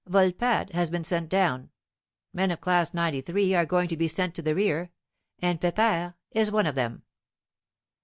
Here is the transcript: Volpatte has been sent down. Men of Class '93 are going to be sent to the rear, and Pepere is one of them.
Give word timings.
Volpatte 0.09 0.71
has 0.71 0.89
been 0.89 1.03
sent 1.03 1.29
down. 1.29 1.69
Men 2.33 2.49
of 2.49 2.59
Class 2.59 2.91
'93 2.91 3.53
are 3.53 3.67
going 3.67 3.87
to 3.87 3.95
be 3.95 4.07
sent 4.07 4.33
to 4.33 4.41
the 4.41 4.55
rear, 4.55 4.89
and 5.37 5.61
Pepere 5.61 6.15
is 6.31 6.49
one 6.49 6.65
of 6.65 6.73
them. 6.73 7.03